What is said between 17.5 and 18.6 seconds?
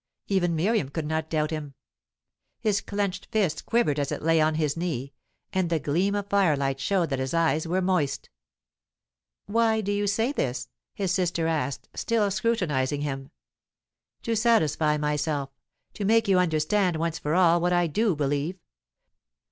what I do believe.